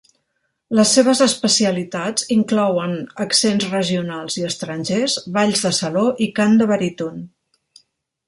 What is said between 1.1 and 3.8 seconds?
especialitats inclouen accents